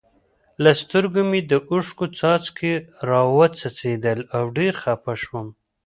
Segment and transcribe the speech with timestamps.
[0.63, 2.73] له سترګو مې د اوښکو څاڅکي
[3.07, 5.47] را و څڅېدل او ډېر خپه شوم.